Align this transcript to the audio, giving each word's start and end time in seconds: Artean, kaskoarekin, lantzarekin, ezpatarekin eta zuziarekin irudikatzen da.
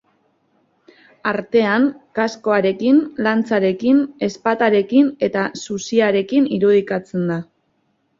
Artean, 1.31 1.83
kaskoarekin, 2.19 3.01
lantzarekin, 3.27 3.99
ezpatarekin 4.29 5.13
eta 5.29 5.45
zuziarekin 5.67 6.49
irudikatzen 6.57 7.29
da. 7.33 7.39